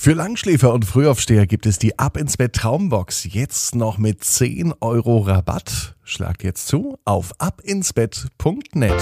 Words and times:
Für 0.00 0.12
Langschläfer 0.12 0.72
und 0.72 0.84
Frühaufsteher 0.84 1.48
gibt 1.48 1.66
es 1.66 1.80
die 1.80 1.98
Ab 1.98 2.16
ins 2.16 2.36
Bett 2.36 2.52
Traumbox 2.52 3.26
jetzt 3.34 3.74
noch 3.74 3.98
mit 3.98 4.22
10 4.22 4.72
Euro 4.80 5.18
Rabatt. 5.18 5.96
Schlagt 6.04 6.44
jetzt 6.44 6.68
zu 6.68 6.96
auf 7.04 7.32
abinsbett.net. 7.38 8.92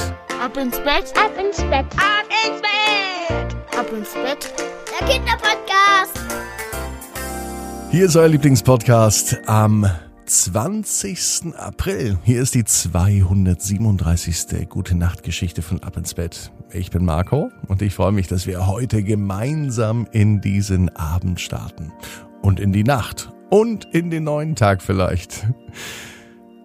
Ab 0.43 0.57
ins 0.57 0.79
Bett, 0.79 1.13
ab 1.15 1.33
ins 1.39 1.59
Bett, 1.59 1.85
ab 1.99 2.25
ins 2.47 2.63
Bett, 2.63 3.57
ab 3.79 3.93
ins 3.93 4.15
Bett. 4.15 4.55
Der 4.99 5.07
Kinderpodcast. 5.07 6.19
Hier 7.91 8.07
ist 8.07 8.17
euer 8.17 8.29
Lieblingspodcast 8.29 9.47
am 9.47 9.87
20. 10.27 11.55
April. 11.57 12.19
Hier 12.25 12.43
ist 12.43 12.57
die 12.57 12.65
237. 12.65 14.69
Gute 14.69 14.97
Nacht 14.97 15.23
Geschichte 15.23 15.63
von 15.63 15.81
Ab 15.85 15.97
ins 15.97 16.15
Bett. 16.15 16.51
Ich 16.73 16.91
bin 16.91 17.05
Marco 17.05 17.53
und 17.69 17.81
ich 17.81 17.95
freue 17.95 18.11
mich, 18.11 18.27
dass 18.27 18.45
wir 18.47 18.67
heute 18.67 19.05
gemeinsam 19.05 20.09
in 20.11 20.41
diesen 20.41 20.89
Abend 20.97 21.41
starten. 21.41 21.93
Und 22.43 22.59
in 22.59 22.73
die 22.73 22.83
Nacht. 22.83 23.33
Und 23.51 23.85
in 23.95 24.11
den 24.11 24.25
neuen 24.25 24.57
Tag 24.57 24.83
vielleicht. 24.83 25.47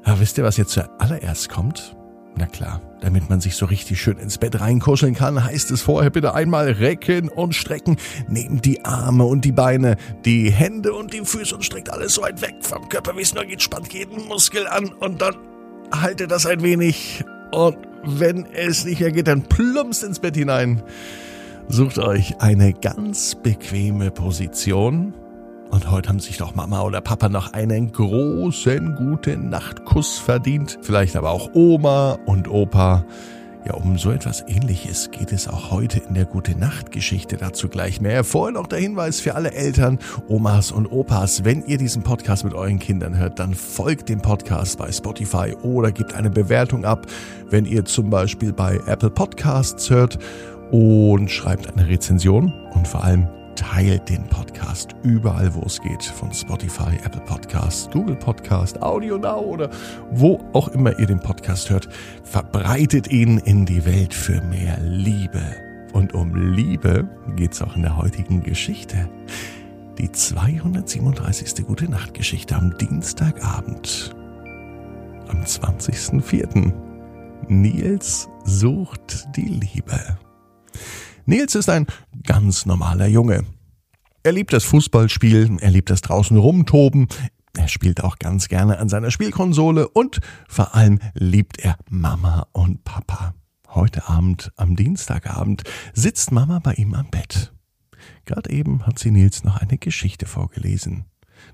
Aber 0.04 0.20
wisst 0.20 0.40
ihr, 0.40 0.44
was 0.44 0.58
jetzt 0.58 0.72
zuallererst 0.72 1.50
kommt? 1.50 1.96
Na 2.36 2.46
klar, 2.46 2.82
damit 3.02 3.30
man 3.30 3.42
sich 3.42 3.56
so 3.56 3.66
richtig 3.66 4.02
schön 4.02 4.18
ins 4.18 4.38
Bett 4.38 4.60
reinkuscheln 4.60 5.14
kann, 5.14 5.44
heißt 5.44 5.70
es 5.72 5.82
vorher 5.82 6.10
bitte 6.10 6.34
einmal 6.34 6.72
recken 6.72 7.30
und 7.30 7.56
strecken. 7.56 7.98
Nehmt 8.28 8.66
die 8.66 8.86
Arme 8.86 9.26
und 9.26 9.44
die 9.44 9.52
Beine, 9.52 9.98
die 10.26 10.50
Hände 10.50 10.94
und 10.94 11.14
die 11.14 11.26
Füße 11.26 11.54
und 11.54 11.64
streckt 11.64 11.90
alles 11.90 12.16
so 12.16 12.22
weit 12.22 12.42
weg 12.42 12.56
vom 12.62 12.88
Körper, 12.90 13.16
wie 13.18 13.22
es 13.22 13.34
nur 13.34 13.46
geht. 13.46 13.62
Spannt 13.62 13.94
jeden 13.94 14.28
Muskel 14.28 14.68
an 14.68 14.94
und 14.94 15.22
dann 15.22 15.36
haltet 15.92 16.32
das 16.32 16.46
ein 16.46 16.62
wenig. 16.64 17.24
Und 17.52 17.78
wenn 18.04 18.46
es 18.46 18.86
nicht 18.86 19.02
mehr 19.02 19.12
geht, 19.12 19.28
dann 19.28 19.44
plumpst 19.44 20.04
ins 20.04 20.20
Bett 20.20 20.36
hinein. 20.36 20.82
Sucht 21.68 22.00
euch 22.00 22.40
eine 22.42 22.74
ganz 22.74 23.36
bequeme 23.36 24.12
Position 24.12 25.14
und 25.72 25.90
heute 25.90 26.10
haben 26.10 26.20
sich 26.20 26.38
doch 26.38 26.54
Mama 26.54 26.82
oder 26.82 27.02
Papa 27.02 27.30
noch 27.30 27.54
einen 27.54 27.92
großen 27.92 28.96
guten 28.96 29.50
Nachtkuss 29.50 30.20
verdient. 30.20 30.78
Vielleicht 30.82 31.16
aber 31.16 31.32
auch 31.32 31.50
Oma 31.54 32.18
und 32.26 32.50
Opa. 32.50 33.06
Ja, 33.66 33.76
um 33.76 33.98
so 33.98 34.12
etwas 34.12 34.44
ähnliches 34.48 35.12
geht 35.12 35.32
es 35.32 35.48
auch 35.48 35.70
heute 35.72 36.00
in 36.00 36.16
der 36.16 36.26
Gute 36.26 36.58
Nacht 36.58 36.92
Geschichte 36.92 37.38
dazu 37.38 37.70
gleich 37.70 38.02
mehr. 38.02 38.24
Vorher 38.24 38.54
noch 38.54 38.68
der 38.68 38.80
Hinweis 38.80 39.20
für 39.20 39.36
alle 39.36 39.52
Eltern, 39.52 40.00
Omas 40.28 40.72
und 40.72 40.88
Opas, 40.88 41.44
wenn 41.46 41.64
ihr 41.66 41.78
diesen 41.78 42.02
Podcast 42.02 42.44
mit 42.44 42.54
euren 42.54 42.80
Kindern 42.80 43.18
hört, 43.18 43.40
dann 43.40 43.54
folgt 43.54 44.10
dem 44.10 44.22
Podcast 44.22 44.80
bei 44.80 44.92
Spotify 44.92 45.56
oder 45.62 45.92
gebt 45.92 46.16
eine 46.16 46.32
Bewertung 46.32 46.86
ab, 46.86 47.06
wenn 47.50 47.66
ihr 47.66 47.86
zum 47.86 48.10
Beispiel 48.10 48.52
bei 48.52 48.80
Apple 48.88 49.12
Podcasts 49.12 49.90
hört 49.92 50.18
und 50.72 51.30
schreibt 51.30 51.72
eine 51.72 51.88
Rezension 51.88 52.52
und 52.74 52.88
vor 52.88 53.04
allem 53.04 53.28
teilt 53.56 54.10
den 54.10 54.28
Podcast 54.28 54.96
überall, 55.04 55.54
wo 55.54 55.62
es 55.62 55.82
geht. 55.82 56.04
Von 56.04 56.34
Spotify, 56.34 56.96
Apple 57.04 57.22
Podcast, 57.22 57.92
Google 57.92 58.16
Podcast, 58.16 58.82
Audio 58.82 59.18
Now 59.18 59.40
oder 59.42 59.70
wo 60.12 60.40
auch 60.54 60.70
immer 60.70 60.98
ihr 61.00 61.08
den 61.08 61.20
Podcast 61.20 61.70
hört. 61.70 61.90
Verbreitet 62.24 63.12
ihn 63.12 63.38
in 63.40 63.66
die 63.66 63.86
Welt 63.86 64.14
für 64.14 64.42
mehr 64.42 64.78
Liebe. 64.82 65.42
Und 65.94 66.14
um 66.14 66.36
Liebe 66.36 67.08
geht 67.36 67.54
es 67.54 67.62
auch 67.62 67.76
in 67.76 67.82
der 67.82 67.98
heutigen 67.98 68.44
Geschichte. 68.44 69.10
Die 69.98 70.12
237. 70.12 71.66
Gute 71.66 71.90
Nacht 71.90 72.14
Geschichte 72.14 72.56
am 72.56 72.78
Dienstagabend. 72.78 74.16
Am 75.28 75.44
20.04. 75.44 76.74
Nils 77.48 78.30
sucht 78.46 79.36
die 79.36 79.48
Liebe. 79.48 80.18
Nils 81.26 81.56
ist 81.56 81.70
ein 81.70 81.88
ganz 82.24 82.66
normaler 82.66 83.08
Junge. 83.08 83.46
Er 84.24 84.32
liebt 84.32 84.54
das 84.54 84.64
Fußballspielen, 84.66 85.60
er 85.60 85.72
liebt 85.72 85.90
das 85.90 86.02
draußen 86.02 86.38
rumtoben, 86.38 87.08
er 87.58 87.68
spielt 87.68 88.04
auch 88.04 88.18
ganz 88.18 88.48
gerne 88.48 88.80
an 88.80 88.90
seiner 88.90 89.12
Spielkonsole 89.12 89.88
und 89.88 90.20
vor 90.48 90.76
allem 90.76 91.00
liebt 91.14 91.60
er 91.60 91.78
Mama 91.90 92.48
und 92.54 92.84
Papa. 92.84 93.34
Heute 93.68 94.08
Abend, 94.08 94.52
am 94.58 94.76
Dienstagabend, 94.76 95.64
sitzt 95.94 96.32
Mama 96.32 96.60
bei 96.60 96.74
ihm 96.74 96.94
am 96.94 97.10
Bett. 97.10 97.54
Gerade 98.26 98.50
eben 98.50 98.86
hat 98.86 99.00
sie 99.00 99.12
Nils 99.12 99.44
noch 99.44 99.58
eine 99.58 99.78
Geschichte 99.78 100.26
vorgelesen. 100.26 101.06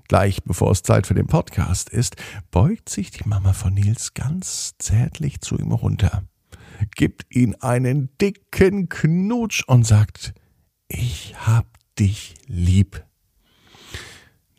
Gleich 0.08 0.42
bevor 0.44 0.70
es 0.70 0.82
Zeit 0.82 1.06
für 1.06 1.14
den 1.14 1.26
Podcast 1.26 1.88
ist, 1.88 2.16
beugt 2.50 2.88
sich 2.88 3.10
die 3.10 3.28
Mama 3.28 3.52
von 3.52 3.74
Nils 3.74 4.14
ganz 4.14 4.74
zärtlich 4.78 5.40
zu 5.40 5.58
ihm 5.58 5.72
runter 5.72 6.22
gibt 6.94 7.34
ihn 7.34 7.54
einen 7.56 8.10
dicken 8.18 8.88
Knutsch 8.88 9.64
und 9.66 9.86
sagt, 9.86 10.34
ich 10.88 11.34
hab 11.46 11.66
dich 11.98 12.34
lieb. 12.46 13.04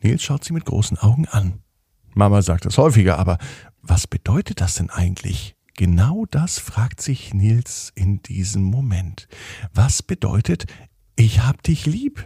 Nils 0.01 0.23
schaut 0.23 0.43
sie 0.43 0.53
mit 0.53 0.65
großen 0.65 0.97
Augen 0.97 1.27
an. 1.27 1.61
Mama 2.13 2.41
sagt 2.41 2.65
es 2.65 2.77
häufiger, 2.77 3.17
aber 3.17 3.37
was 3.81 4.07
bedeutet 4.07 4.61
das 4.61 4.75
denn 4.75 4.89
eigentlich? 4.89 5.55
Genau 5.75 6.25
das 6.29 6.59
fragt 6.59 7.01
sich 7.01 7.33
Nils 7.33 7.91
in 7.95 8.21
diesem 8.21 8.63
Moment. 8.63 9.27
Was 9.73 10.03
bedeutet, 10.03 10.65
ich 11.15 11.41
hab 11.41 11.63
dich 11.63 11.85
lieb? 11.85 12.25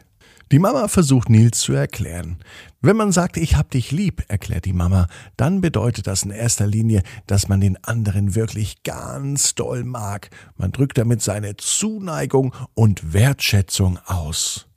Die 0.53 0.59
Mama 0.59 0.87
versucht 0.87 1.31
Nils 1.31 1.61
zu 1.61 1.73
erklären. 1.73 2.37
Wenn 2.79 2.95
man 2.95 3.11
sagt, 3.11 3.37
ich 3.37 3.55
hab 3.55 3.71
dich 3.71 3.89
lieb, 3.89 4.23
erklärt 4.27 4.65
die 4.65 4.73
Mama, 4.73 5.07
dann 5.35 5.61
bedeutet 5.61 6.05
das 6.05 6.21
in 6.21 6.29
erster 6.29 6.67
Linie, 6.67 7.01
dass 7.25 7.47
man 7.47 7.59
den 7.59 7.83
anderen 7.83 8.35
wirklich 8.35 8.83
ganz 8.83 9.55
doll 9.55 9.83
mag. 9.83 10.29
Man 10.55 10.71
drückt 10.71 10.99
damit 10.99 11.23
seine 11.23 11.57
Zuneigung 11.57 12.53
und 12.75 13.13
Wertschätzung 13.13 13.97
aus. 14.05 14.67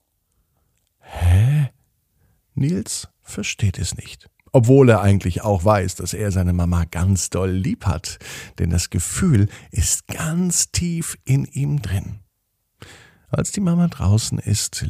Hä? 1.01 1.69
Nils 2.55 3.09
versteht 3.21 3.79
es 3.79 3.99
nicht. 3.99 4.31
Obwohl 4.53 4.89
er 4.89 5.03
eigentlich 5.03 5.43
auch 5.43 5.63
weiß, 5.63 5.97
dass 5.97 6.15
er 6.15 6.33
seine 6.33 6.55
Mama 6.55 6.87
ganz 6.91 7.29
doll 7.29 7.51
lieb 7.51 7.85
hat, 7.85 8.19
denn 8.59 8.71
das 8.71 8.89
Gefühl 8.89 9.51
ist 9.73 10.07
ganz 10.07 10.73
tief 10.73 11.19
in 11.27 11.45
ihm 11.45 11.83
drin. 11.83 12.21
Als 13.29 13.53
die 13.53 13.61
Mama 13.61 13.89
draußen 13.89 14.39
ist, 14.39 14.83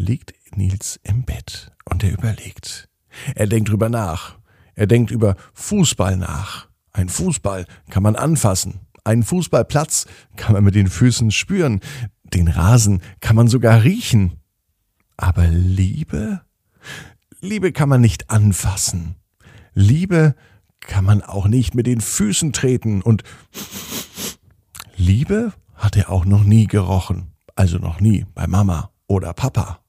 Nils 0.56 1.00
im 1.03 1.22
Bett 1.25 1.72
und 1.84 2.03
er 2.05 2.12
überlegt. 2.12 2.89
Er 3.34 3.47
denkt 3.47 3.71
drüber 3.71 3.89
nach. 3.89 4.39
Er 4.75 4.87
denkt 4.87 5.11
über 5.11 5.37
Fußball 5.55 6.17
nach. 6.17 6.69
Ein 6.93 7.09
Fußball 7.09 7.67
kann 7.91 8.03
man 8.03 8.17
anfassen. 8.17 8.81
Einen 9.05 9.22
Fußballplatz 9.22 10.06
kann 10.37 10.55
man 10.55 10.65
mit 10.65 10.75
den 10.75 10.89
Füßen 10.89 11.31
spüren. 11.31 11.81
Den 12.25 12.49
Rasen 12.49 13.03
kann 13.21 13.37
man 13.37 13.49
sogar 13.49 13.84
riechen. 13.84 14.41
Aber 15.17 15.47
Liebe? 15.47 16.43
Liebe 17.41 17.73
kann 17.73 17.88
man 17.88 18.00
nicht 18.00 18.31
anfassen. 18.31 19.17
Liebe 19.75 20.34
kann 20.81 21.05
man 21.05 21.23
auch 21.23 21.47
nicht 21.47 21.75
mit 21.75 21.87
den 21.87 22.00
Füßen 22.00 22.53
treten 22.53 23.03
und 23.03 23.23
Liebe 24.97 25.53
hat 25.75 25.97
er 25.97 26.11
auch 26.11 26.25
noch 26.25 26.44
nie 26.44 26.67
gerochen. 26.67 27.33
Also 27.55 27.78
noch 27.78 28.00
nie 28.00 28.27
bei 28.34 28.47
Mama 28.47 28.91
oder 29.06 29.33
Papa. 29.33 29.81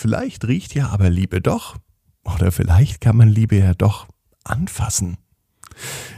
Vielleicht 0.00 0.46
riecht 0.46 0.76
ja 0.76 0.90
aber 0.90 1.10
Liebe 1.10 1.40
doch. 1.40 1.76
Oder 2.22 2.52
vielleicht 2.52 3.00
kann 3.00 3.16
man 3.16 3.28
Liebe 3.28 3.56
ja 3.56 3.74
doch 3.74 4.06
anfassen. 4.44 5.16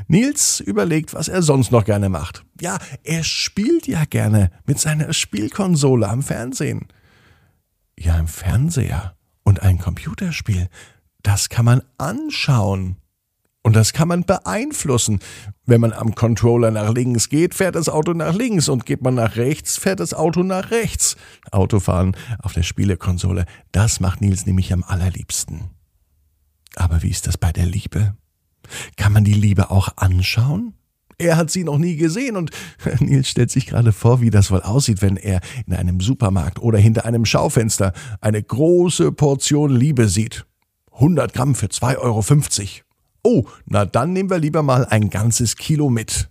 Nils 0.07 0.61
überlegt, 0.61 1.15
was 1.15 1.29
er 1.29 1.41
sonst 1.41 1.73
noch 1.73 1.87
gerne 1.87 2.11
macht. 2.11 2.45
Ja, 2.61 2.77
er 3.05 3.25
spielt 3.25 3.87
ja 3.87 4.05
gerne 4.05 4.51
mit 4.67 4.79
seiner 4.79 5.15
Spielkonsole 5.15 6.07
am 6.07 6.23
Fernsehen. 6.23 6.89
Ja, 7.99 8.19
im 8.19 8.29
Fernseher 8.29 9.17
und 9.45 9.63
ein 9.63 9.79
Computerspiel, 9.79 10.69
das 11.23 11.49
kann 11.49 11.65
man 11.65 11.81
anschauen. 11.97 12.97
Und 13.62 13.76
das 13.76 13.93
kann 13.93 14.09
man 14.09 14.25
beeinflussen. 14.25 15.21
Wenn 15.66 15.82
man 15.82 15.93
am 15.93 16.15
Controller 16.15 16.71
nach 16.71 16.94
links 16.94 17.28
geht, 17.28 17.54
fährt 17.54 17.75
das 17.75 17.88
Auto 17.88 18.15
nach 18.15 18.34
links 18.34 18.69
und 18.69 18.87
geht 18.87 19.03
man 19.03 19.15
nach 19.15 19.37
rechts, 19.37 19.76
fährt 19.76 20.00
das 20.00 20.15
Auto 20.15 20.43
nach 20.43 20.71
rechts. 20.71 21.16
Autofahren 21.50 22.16
auf 22.43 22.54
der 22.54 22.62
Spielekonsole, 22.62 23.44
das 23.72 24.00
macht 24.00 24.22
Nils 24.22 24.47
nämlich 24.47 24.72
am 24.72 24.82
allerliebsten. 24.82 25.71
Aber 26.77 27.03
wie 27.03 27.10
ist 27.10 27.27
das 27.27 27.36
bei 27.36 27.53
der 27.53 27.66
Liebe? 27.66 28.15
Kann 28.97 29.12
man 29.12 29.24
die 29.24 29.34
Liebe 29.34 29.71
auch 29.71 29.97
anschauen? 29.97 30.74
Er 31.18 31.36
hat 31.36 31.51
sie 31.51 31.65
noch 31.65 31.77
nie 31.77 31.97
gesehen 31.97 32.36
und 32.36 32.51
Nils 33.01 33.28
stellt 33.28 33.51
sich 33.51 33.66
gerade 33.66 33.92
vor, 33.92 34.22
wie 34.22 34.30
das 34.30 34.51
wohl 34.51 34.63
aussieht, 34.63 35.03
wenn 35.03 35.18
er 35.18 35.41
in 35.66 35.74
einem 35.74 36.01
Supermarkt 36.01 36.60
oder 36.60 36.78
hinter 36.78 37.04
einem 37.04 37.27
Schaufenster 37.27 37.92
eine 38.22 38.42
große 38.42 39.13
Portion 39.13 39.71
Liebe 39.71 40.09
sieht. 40.09 40.47
100 40.92 41.34
Gramm 41.34 41.54
für 41.54 41.66
2,50 41.66 41.98
Euro. 41.98 42.90
Oh, 43.22 43.47
na 43.67 43.84
dann 43.84 44.13
nehmen 44.13 44.31
wir 44.31 44.39
lieber 44.39 44.63
mal 44.63 44.87
ein 44.87 45.11
ganzes 45.11 45.57
Kilo 45.57 45.91
mit. 45.91 46.31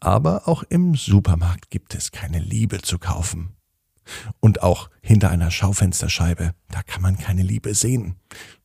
Aber 0.00 0.48
auch 0.48 0.64
im 0.64 0.94
Supermarkt 0.94 1.70
gibt 1.70 1.94
es 1.94 2.10
keine 2.10 2.40
Liebe 2.40 2.82
zu 2.82 2.98
kaufen. 2.98 3.54
Und 4.40 4.62
auch 4.62 4.90
hinter 5.00 5.30
einer 5.30 5.50
Schaufensterscheibe, 5.50 6.54
da 6.70 6.82
kann 6.82 7.02
man 7.02 7.18
keine 7.18 7.42
Liebe 7.42 7.74
sehen. 7.74 8.16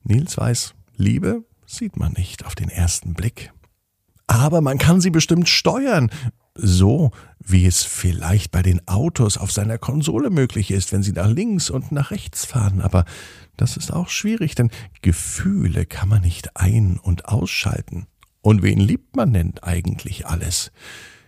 Nils 0.04 0.38
weiß, 0.38 0.74
Liebe 0.96 1.44
sieht 1.68 1.96
man 1.96 2.14
nicht 2.14 2.46
auf 2.46 2.56
den 2.56 2.70
ersten 2.70 3.14
Blick. 3.14 3.54
Aber 4.26 4.62
man 4.62 4.78
kann 4.78 5.00
sie 5.00 5.12
bestimmt 5.12 5.48
steuern. 5.48 6.10
So 6.56 7.12
wie 7.50 7.66
es 7.66 7.84
vielleicht 7.84 8.52
bei 8.52 8.62
den 8.62 8.86
Autos 8.88 9.38
auf 9.38 9.52
seiner 9.52 9.78
Konsole 9.78 10.30
möglich 10.30 10.72
ist, 10.72 10.92
wenn 10.92 11.02
sie 11.02 11.14
nach 11.14 11.30
links 11.30 11.70
und 11.70 11.92
nach 11.92 12.12
rechts 12.12 12.46
fahren. 12.46 12.82
Aber 12.82 13.06
das 13.56 13.78
ist 13.78 13.92
auch 13.92 14.10
schwierig, 14.10 14.56
denn 14.56 14.70
Gefühle 15.02 15.86
kann 15.86 16.10
man 16.10 16.22
nicht 16.22 16.58
ein- 16.58 17.00
und 17.02 17.26
ausschalten. 17.30 18.08
Und 18.42 18.64
wen 18.64 18.80
liebt 18.80 19.16
man 19.16 19.34
denn 19.34 19.54
eigentlich 19.62 20.28
alles? 20.28 20.72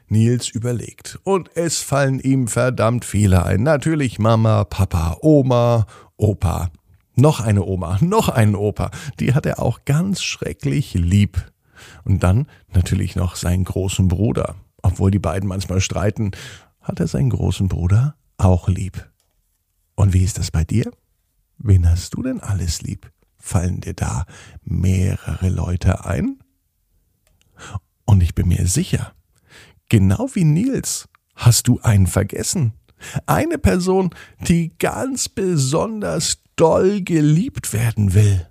Nils 0.10 0.50
überlegt. 0.50 1.20
Und 1.24 1.56
es 1.56 1.82
fallen 1.82 2.20
ihm 2.20 2.48
verdammt 2.48 3.06
viele 3.06 3.46
ein. 3.46 3.64
Natürlich 3.64 4.20
Mama, 4.20 4.66
Papa, 4.66 5.18
Oma, 5.22 5.86
Opa. 6.18 6.70
Noch 7.16 7.40
eine 7.40 7.64
Oma, 7.64 7.98
noch 8.02 8.28
einen 8.28 8.56
Opa. 8.56 8.92
Die 9.20 9.34
hat 9.34 9.46
er 9.46 9.60
auch 9.60 9.86
ganz 9.86 10.22
schrecklich 10.22 10.96
lieb. 10.96 11.52
Und 12.04 12.24
dann 12.24 12.48
natürlich 12.74 13.16
noch 13.16 13.36
seinen 13.36 13.64
großen 13.64 14.10
Bruder. 14.10 14.56
Obwohl 14.82 15.12
die 15.12 15.20
beiden 15.20 15.48
manchmal 15.48 15.82
streiten, 15.82 16.32
hat 16.82 17.00
er 17.00 17.08
seinen 17.08 17.30
großen 17.30 17.68
Bruder 17.68 18.16
auch 18.38 18.68
lieb. 18.68 19.10
Und 19.96 20.14
wie 20.14 20.24
ist 20.24 20.38
das 20.38 20.52
bei 20.52 20.64
dir? 20.64 20.92
Wen 21.58 21.90
hast 21.90 22.14
du 22.14 22.24
denn 22.24 22.40
alles 22.40 22.82
lieb? 22.82 23.12
Fallen 23.38 23.82
dir 23.82 23.94
da 23.94 24.26
mehrere 24.64 25.50
Leute 25.50 26.06
ein? 26.06 26.40
Und 28.06 28.24
ich 28.24 28.34
bin 28.34 28.48
mir 28.48 28.66
sicher, 28.68 29.14
genau 29.90 30.30
wie 30.34 30.46
Nils 30.46 31.10
hast 31.36 31.68
du 31.68 31.80
einen 31.82 32.08
vergessen. 32.08 32.74
Eine 33.26 33.58
Person, 33.58 34.10
die 34.48 34.78
ganz 34.78 35.30
besonders 35.30 36.40
doll 36.56 37.02
geliebt 37.02 37.74
werden 37.74 38.14
will. 38.14 38.48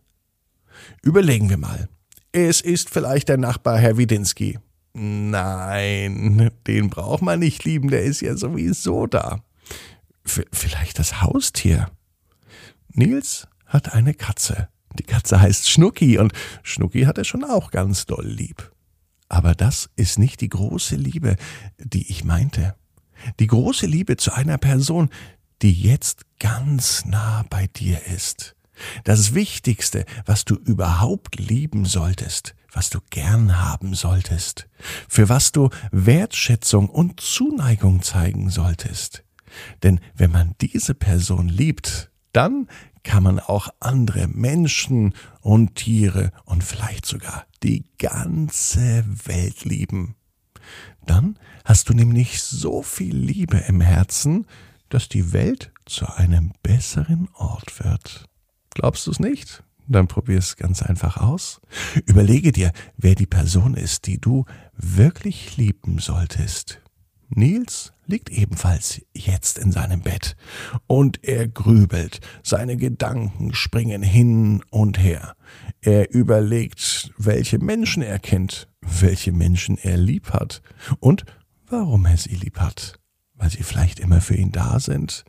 Überlegen 1.02 1.50
wir 1.50 1.58
mal. 1.58 1.88
Es 2.32 2.60
ist 2.60 2.90
vielleicht 2.90 3.28
der 3.28 3.36
Nachbar 3.36 3.78
Herr 3.78 3.98
Widinski. 3.98 4.58
Nein, 4.94 6.50
den 6.66 6.90
braucht 6.90 7.22
man 7.22 7.38
nicht 7.40 7.64
lieben, 7.64 7.90
der 7.90 8.02
ist 8.02 8.20
ja 8.20 8.36
sowieso 8.36 9.06
da. 9.06 9.44
V 10.24 10.42
vielleicht 10.52 10.98
das 10.98 11.22
Haustier. 11.22 11.90
Nils 12.88 13.46
hat 13.66 13.92
eine 13.92 14.14
Katze. 14.14 14.68
Die 14.98 15.04
Katze 15.04 15.40
heißt 15.40 15.70
Schnucki 15.70 16.18
und 16.18 16.32
Schnucki 16.62 17.02
hat 17.02 17.18
er 17.18 17.24
schon 17.24 17.44
auch 17.44 17.70
ganz 17.70 18.06
doll 18.06 18.26
lieb. 18.26 18.72
Aber 19.28 19.54
das 19.54 19.90
ist 19.96 20.18
nicht 20.18 20.40
die 20.40 20.48
große 20.48 20.96
Liebe, 20.96 21.36
die 21.78 22.10
ich 22.10 22.24
meinte. 22.24 22.74
Die 23.40 23.46
große 23.46 23.86
Liebe 23.86 24.16
zu 24.16 24.32
einer 24.32 24.58
Person, 24.58 25.10
die 25.62 25.72
jetzt 25.72 26.22
ganz 26.38 27.04
nah 27.04 27.44
bei 27.50 27.66
dir 27.66 28.04
ist. 28.06 28.56
Das 29.04 29.34
Wichtigste, 29.34 30.04
was 30.24 30.44
du 30.44 30.54
überhaupt 30.54 31.38
lieben 31.38 31.84
solltest, 31.84 32.54
was 32.72 32.90
du 32.90 32.98
gern 33.10 33.60
haben 33.60 33.94
solltest, 33.94 34.68
für 35.08 35.28
was 35.28 35.52
du 35.52 35.70
Wertschätzung 35.90 36.88
und 36.88 37.20
Zuneigung 37.20 38.02
zeigen 38.02 38.50
solltest. 38.50 39.24
Denn 39.82 40.00
wenn 40.14 40.30
man 40.30 40.54
diese 40.60 40.94
Person 40.94 41.48
liebt, 41.48 42.10
dann 42.32 42.68
kann 43.02 43.22
man 43.22 43.40
auch 43.40 43.68
andere 43.80 44.28
Menschen 44.28 45.14
und 45.40 45.76
Tiere 45.76 46.30
und 46.44 46.62
vielleicht 46.62 47.06
sogar 47.06 47.46
die 47.62 47.84
ganze 47.98 49.04
Welt 49.24 49.64
lieben. 49.64 50.14
Dann 51.06 51.38
hast 51.64 51.88
du 51.88 51.94
nämlich 51.94 52.42
so 52.42 52.82
viel 52.82 53.16
Liebe 53.16 53.56
im 53.66 53.80
Herzen, 53.80 54.46
dass 54.90 55.08
die 55.08 55.32
Welt 55.32 55.72
zu 55.86 56.06
einem 56.06 56.52
besseren 56.62 57.28
Ort 57.34 57.82
wird. 57.82 58.26
Glaubst 58.74 59.06
du 59.06 59.10
es 59.10 59.20
nicht? 59.20 59.62
Dann 59.88 60.06
probier 60.06 60.38
es 60.38 60.56
ganz 60.56 60.82
einfach 60.82 61.16
aus. 61.16 61.60
Überlege 62.06 62.52
dir, 62.52 62.72
wer 62.96 63.14
die 63.14 63.26
Person 63.26 63.74
ist, 63.74 64.06
die 64.06 64.20
du 64.20 64.44
wirklich 64.76 65.56
lieben 65.56 65.98
solltest. 65.98 66.80
Nils 67.30 67.92
liegt 68.06 68.30
ebenfalls 68.30 69.02
jetzt 69.14 69.58
in 69.58 69.72
seinem 69.72 70.00
Bett 70.00 70.36
und 70.86 71.24
er 71.24 71.46
grübelt, 71.46 72.20
seine 72.42 72.76
Gedanken 72.76 73.54
springen 73.54 74.02
hin 74.02 74.62
und 74.70 74.98
her. 74.98 75.34
Er 75.80 76.14
überlegt, 76.14 77.12
welche 77.18 77.58
Menschen 77.58 78.02
er 78.02 78.18
kennt, 78.18 78.68
welche 78.80 79.32
Menschen 79.32 79.76
er 79.78 79.96
lieb 79.96 80.30
hat 80.30 80.62
und 81.00 81.24
warum 81.66 82.06
er 82.06 82.16
sie 82.16 82.34
lieb 82.34 82.58
hat. 82.60 82.98
Weil 83.38 83.50
sie 83.50 83.62
vielleicht 83.62 84.00
immer 84.00 84.20
für 84.20 84.34
ihn 84.34 84.52
da 84.52 84.80
sind 84.80 85.24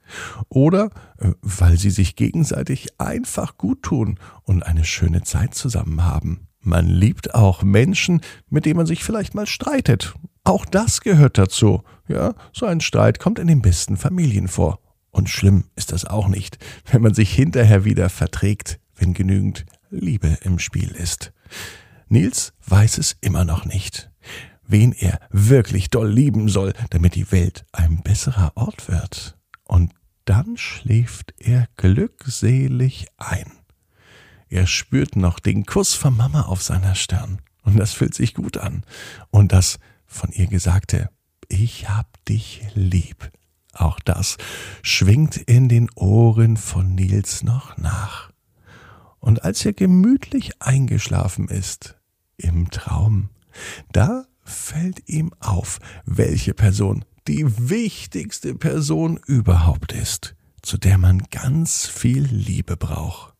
oder 0.49 0.89
äh, 1.19 1.31
weil 1.41 1.77
sie 1.77 1.91
sich 1.91 2.15
gegenseitig 2.15 2.99
einfach 2.99 3.57
gut 3.57 3.83
tun 3.83 4.19
und 4.43 4.63
eine 4.63 4.83
schöne 4.83 5.21
Zeit 5.23 5.53
zusammen 5.53 6.03
haben. 6.03 6.47
Man 6.61 6.87
liebt 6.87 7.35
auch 7.35 7.63
Menschen, 7.63 8.21
mit 8.49 8.65
denen 8.65 8.77
man 8.77 8.85
sich 8.85 9.03
vielleicht 9.03 9.33
mal 9.33 9.47
streitet 9.47 10.13
auch 10.49 10.65
das 10.65 11.01
gehört 11.01 11.37
dazu. 11.37 11.83
Ja, 12.07 12.33
so 12.53 12.65
ein 12.65 12.81
Streit 12.81 13.19
kommt 13.19 13.37
in 13.37 13.47
den 13.47 13.61
besten 13.61 13.97
Familien 13.97 14.47
vor. 14.47 14.79
Und 15.11 15.29
schlimm 15.29 15.65
ist 15.75 15.91
das 15.91 16.05
auch 16.05 16.27
nicht, 16.27 16.57
wenn 16.91 17.03
man 17.03 17.13
sich 17.13 17.31
hinterher 17.31 17.85
wieder 17.85 18.09
verträgt, 18.09 18.79
wenn 18.95 19.13
genügend 19.13 19.65
Liebe 19.91 20.37
im 20.41 20.57
Spiel 20.57 20.89
ist. 20.89 21.33
Nils 22.07 22.53
weiß 22.65 22.97
es 22.97 23.15
immer 23.21 23.45
noch 23.45 23.65
nicht, 23.65 24.09
wen 24.69 24.93
er 24.93 25.19
wirklich 25.31 25.89
doll 25.89 26.09
lieben 26.09 26.47
soll, 26.47 26.73
damit 26.91 27.15
die 27.15 27.31
Welt 27.31 27.65
ein 27.73 28.01
besserer 28.01 28.53
Ort 28.55 28.87
wird. 28.87 29.37
Und 29.63 29.93
dann 30.25 30.57
schläft 30.57 31.33
er 31.39 31.67
glückselig 31.75 33.07
ein. 33.17 33.51
Er 34.47 34.67
spürt 34.67 35.15
noch 35.15 35.39
den 35.39 35.65
Kuss 35.65 35.95
von 35.95 36.15
Mama 36.15 36.43
auf 36.43 36.61
seiner 36.61 36.95
Stirn. 36.95 37.41
Und 37.63 37.77
das 37.77 37.93
fühlt 37.93 38.13
sich 38.13 38.35
gut 38.35 38.57
an. 38.57 38.83
Und 39.31 39.51
das 39.51 39.79
von 40.05 40.31
ihr 40.31 40.47
gesagte, 40.47 41.09
ich 41.47 41.89
hab 41.89 42.23
dich 42.25 42.61
lieb. 42.75 43.31
Auch 43.73 43.99
das 43.99 44.37
schwingt 44.81 45.37
in 45.37 45.67
den 45.67 45.89
Ohren 45.95 46.57
von 46.57 46.95
Nils 46.95 47.43
noch 47.43 47.77
nach. 47.77 48.31
Und 49.19 49.43
als 49.43 49.65
er 49.65 49.73
gemütlich 49.73 50.61
eingeschlafen 50.61 51.47
ist, 51.47 51.97
im 52.37 52.69
Traum, 52.71 53.29
da 53.91 54.25
fällt 54.49 55.07
ihm 55.07 55.31
auf, 55.39 55.79
welche 56.05 56.53
Person 56.53 57.05
die 57.27 57.69
wichtigste 57.69 58.55
Person 58.55 59.19
überhaupt 59.27 59.93
ist, 59.93 60.35
zu 60.61 60.77
der 60.77 60.97
man 60.97 61.19
ganz 61.31 61.85
viel 61.85 62.23
Liebe 62.23 62.75
braucht. 62.75 63.33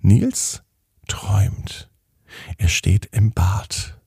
Nils 0.00 0.62
träumt. 1.06 1.90
Er 2.58 2.68
steht 2.68 3.06
im 3.06 3.32
Bad 3.32 3.98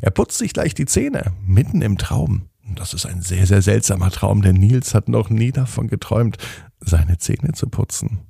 er 0.00 0.10
putzt 0.10 0.38
sich 0.38 0.52
gleich 0.52 0.74
die 0.74 0.86
Zähne, 0.86 1.32
mitten 1.44 1.82
im 1.82 1.98
Traum. 1.98 2.48
Das 2.74 2.94
ist 2.94 3.06
ein 3.06 3.22
sehr, 3.22 3.46
sehr 3.46 3.62
seltsamer 3.62 4.10
Traum, 4.10 4.42
denn 4.42 4.56
Nils 4.56 4.94
hat 4.94 5.08
noch 5.08 5.30
nie 5.30 5.52
davon 5.52 5.88
geträumt, 5.88 6.36
seine 6.80 7.18
Zähne 7.18 7.52
zu 7.52 7.68
putzen. 7.68 8.20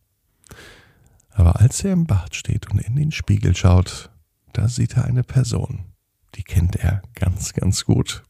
Aber 1.30 1.60
als 1.60 1.84
er 1.84 1.92
im 1.92 2.06
Bad 2.06 2.34
steht 2.34 2.70
und 2.70 2.80
in 2.80 2.96
den 2.96 3.12
Spiegel 3.12 3.54
schaut, 3.56 4.10
da 4.52 4.68
sieht 4.68 4.96
er 4.96 5.04
eine 5.04 5.24
Person. 5.24 5.84
Die 6.34 6.42
kennt 6.42 6.76
er 6.76 7.02
ganz, 7.18 7.52
ganz 7.52 7.84
gut. 7.84 8.22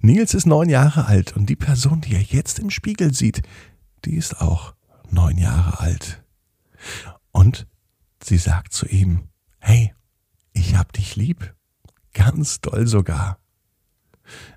Nils 0.00 0.34
ist 0.34 0.46
neun 0.46 0.68
Jahre 0.68 1.06
alt 1.06 1.36
und 1.36 1.46
die 1.46 1.56
Person, 1.56 2.00
die 2.00 2.14
er 2.14 2.22
jetzt 2.22 2.58
im 2.58 2.70
Spiegel 2.70 3.12
sieht, 3.12 3.42
die 4.04 4.14
ist 4.14 4.40
auch 4.40 4.74
neun 5.10 5.38
Jahre 5.38 5.80
alt. 5.80 6.22
Und 7.32 7.66
sie 8.22 8.38
sagt 8.38 8.72
zu 8.72 8.86
ihm, 8.86 9.28
hey, 9.58 9.94
ich 10.52 10.76
hab 10.76 10.92
dich 10.92 11.16
lieb. 11.16 11.54
Ganz 12.14 12.60
doll 12.60 12.86
sogar. 12.86 13.38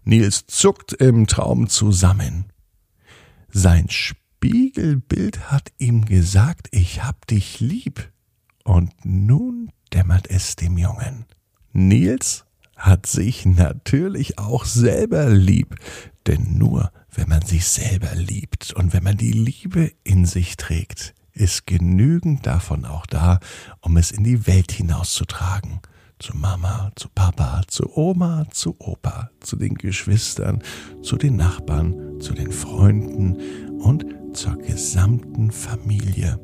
Nils 0.03 0.45
zuckt 0.47 0.93
im 0.93 1.27
Traum 1.27 1.69
zusammen. 1.69 2.51
Sein 3.49 3.89
Spiegelbild 3.89 5.51
hat 5.51 5.71
ihm 5.77 6.05
gesagt, 6.05 6.67
ich 6.71 7.03
hab 7.03 7.27
dich 7.27 7.59
lieb. 7.59 8.11
Und 8.63 8.93
nun 9.03 9.71
dämmert 9.93 10.29
es 10.29 10.55
dem 10.55 10.77
Jungen. 10.77 11.25
Nils 11.73 12.45
hat 12.81 13.05
sich 13.05 13.45
natürlich 13.45 14.39
auch 14.39 14.65
selber 14.65 15.29
lieb, 15.29 15.75
denn 16.27 16.57
nur 16.57 16.91
wenn 17.13 17.29
man 17.29 17.41
sich 17.41 17.67
selber 17.67 18.15
liebt 18.15 18.73
und 18.73 18.93
wenn 18.93 19.03
man 19.03 19.17
die 19.17 19.31
Liebe 19.31 19.91
in 20.03 20.25
sich 20.25 20.57
trägt, 20.57 21.13
ist 21.33 21.65
genügend 21.67 22.45
davon 22.45 22.85
auch 22.85 23.05
da, 23.05 23.39
um 23.81 23.97
es 23.97 24.11
in 24.11 24.23
die 24.23 24.47
Welt 24.47 24.71
hinauszutragen 24.71 25.79
zu 26.19 26.37
Mama, 26.37 26.91
zu 26.95 27.09
Papa, 27.09 27.61
zu 27.67 27.97
Oma, 27.97 28.45
zu 28.51 28.75
Opa, 28.79 29.31
zu 29.39 29.55
den 29.55 29.73
Geschwistern, 29.75 30.61
zu 31.01 31.17
den 31.17 31.35
Nachbarn, 31.35 32.19
zu 32.19 32.33
den 32.33 32.51
Freunden 32.51 33.37
und 33.79 34.05
zur 34.33 34.57
gesamten 34.57 35.51
Familie. 35.51 36.39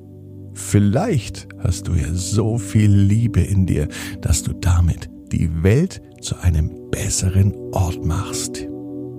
Vielleicht 0.55 1.47
hast 1.59 1.87
du 1.87 1.93
ja 1.93 2.11
so 2.13 2.57
viel 2.57 2.91
Liebe 2.91 3.41
in 3.41 3.67
dir, 3.67 3.87
dass 4.21 4.41
du 4.41 4.53
damit 4.53 5.09
die 5.31 5.63
Welt 5.63 6.01
zu 6.21 6.35
einem 6.37 6.89
besseren 6.91 7.53
Ort 7.73 8.03
machst. 8.05 8.67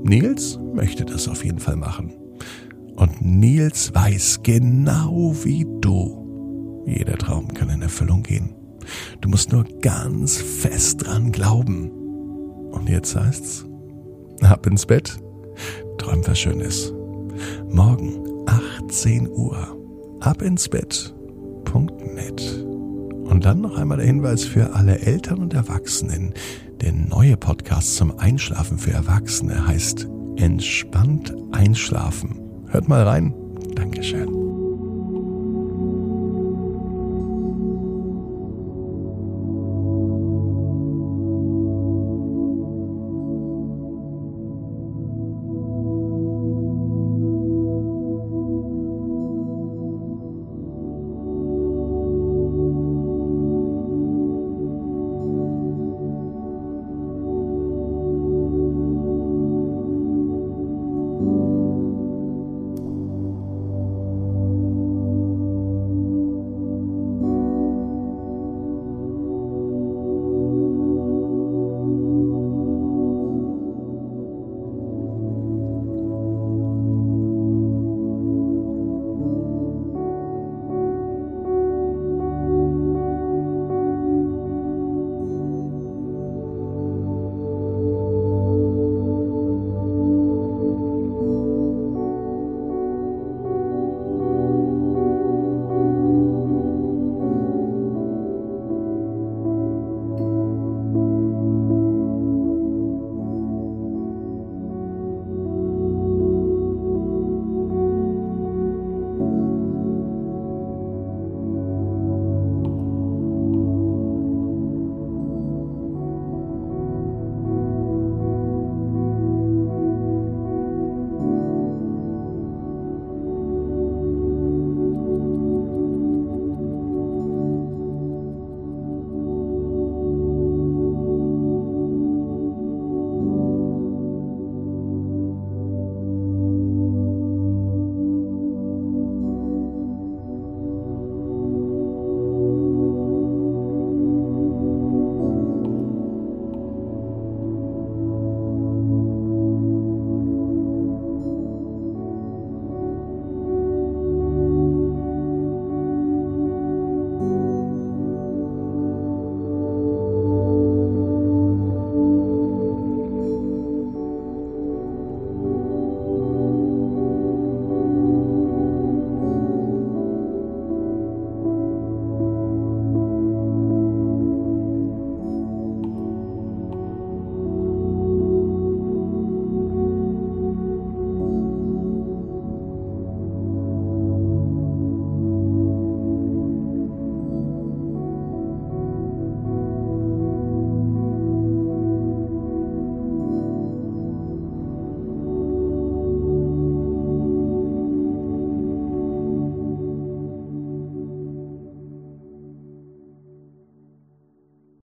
Nils 0.02 0.58
möchte 0.74 1.04
das 1.04 1.28
auf 1.28 1.44
jeden 1.44 1.58
Fall 1.58 1.76
machen. 1.76 2.12
Und 2.96 3.20
Nils 3.20 3.94
weiß 3.94 4.40
genau 4.42 5.34
wie 5.44 5.66
du, 5.80 6.84
jeder 6.86 7.16
Traum 7.16 7.52
kann 7.54 7.70
in 7.70 7.82
Erfüllung 7.82 8.22
gehen. 8.22 8.54
Du 9.20 9.28
musst 9.28 9.52
nur 9.52 9.64
ganz 9.80 10.36
fest 10.38 11.06
dran 11.06 11.32
glauben. 11.32 11.90
Und 12.70 12.88
jetzt 12.88 13.14
heißt's, 13.14 13.66
ab 14.40 14.66
ins 14.66 14.86
Bett, 14.86 15.18
träum 15.98 16.26
was 16.26 16.38
Schönes. 16.38 16.92
Morgen 17.68 18.24
18 18.46 19.28
Uhr, 19.28 19.76
ab 20.20 20.42
ins 20.42 20.68
Bett.net. 20.68 22.64
Und 23.24 23.44
dann 23.44 23.60
noch 23.60 23.76
einmal 23.76 23.98
der 23.98 24.06
Hinweis 24.06 24.44
für 24.44 24.72
alle 24.74 24.98
Eltern 25.00 25.38
und 25.40 25.54
Erwachsenen. 25.54 26.32
Der 26.80 26.92
neue 26.92 27.36
Podcast 27.36 27.96
zum 27.96 28.18
Einschlafen 28.18 28.78
für 28.78 28.92
Erwachsene 28.92 29.66
heißt 29.66 30.06
Entspannt 30.36 31.34
Einschlafen. 31.50 32.40
Hört 32.68 32.88
mal 32.88 33.02
rein. 33.02 33.34
Dankeschön. 33.74 34.47